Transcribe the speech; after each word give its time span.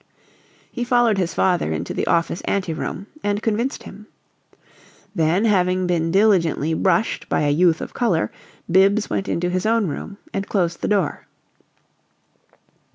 He 0.71 0.83
followed 0.83 1.19
his 1.19 1.35
father 1.35 1.71
into 1.71 1.93
the 1.93 2.07
office 2.07 2.41
anteroom 2.47 3.05
and 3.23 3.43
convinced 3.43 3.83
him. 3.83 4.07
Then, 5.13 5.45
having 5.45 5.85
been 5.85 6.09
diligently 6.09 6.73
brushed 6.73 7.29
by 7.29 7.41
a 7.41 7.51
youth 7.51 7.81
of 7.81 7.93
color, 7.93 8.31
Bibbs 8.67 9.11
went 9.11 9.29
into 9.29 9.51
his 9.51 9.67
own 9.67 9.85
room 9.85 10.17
and 10.33 10.49
closed 10.49 10.81
the 10.81 10.87
door. 10.87 11.27